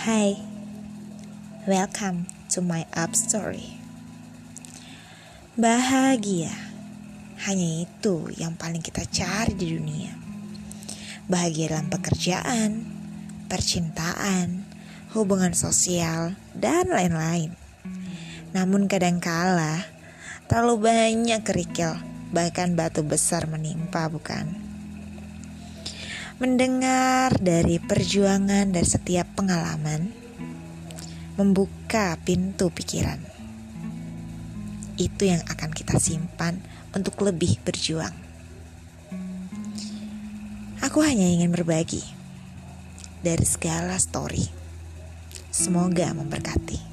Hai, 0.00 0.32
welcome 1.68 2.24
to 2.48 2.64
my 2.64 2.88
up 2.96 3.12
story. 3.12 3.76
Bahagia 5.60 6.48
hanya 7.44 7.84
itu 7.84 8.32
yang 8.32 8.56
paling 8.56 8.80
kita 8.80 9.04
cari 9.04 9.52
di 9.52 9.76
dunia. 9.76 10.16
Bahagia 11.28 11.76
dalam 11.76 11.92
pekerjaan, 11.92 12.80
percintaan, 13.52 14.64
hubungan 15.12 15.52
sosial, 15.52 16.32
dan 16.56 16.88
lain-lain. 16.88 17.52
Namun 18.56 18.88
kadangkala 18.88 19.84
terlalu 20.48 20.88
banyak 20.88 21.44
kerikil, 21.44 22.00
bahkan 22.32 22.72
batu 22.72 23.04
besar 23.04 23.44
menimpa, 23.52 24.08
bukan? 24.08 24.69
Mendengar 26.40 27.36
dari 27.36 27.76
perjuangan 27.76 28.72
dan 28.72 28.80
setiap 28.80 29.28
pengalaman, 29.36 30.08
membuka 31.36 32.16
pintu 32.24 32.72
pikiran. 32.72 33.20
Itu 34.96 35.28
yang 35.28 35.44
akan 35.44 35.68
kita 35.68 36.00
simpan 36.00 36.56
untuk 36.96 37.20
lebih 37.20 37.60
berjuang. 37.60 38.16
Aku 40.80 41.04
hanya 41.04 41.28
ingin 41.28 41.52
berbagi 41.52 42.00
dari 43.20 43.44
segala 43.44 44.00
story. 44.00 44.48
Semoga 45.52 46.16
memberkati. 46.16 46.89